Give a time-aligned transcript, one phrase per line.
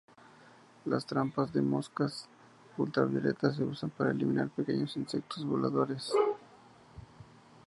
[0.85, 2.27] Las trampas de moscas
[2.75, 6.11] ultravioleta se usan para eliminar pequeños insectos voladores.